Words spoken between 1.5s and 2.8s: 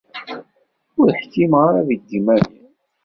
ara deg iman-iw.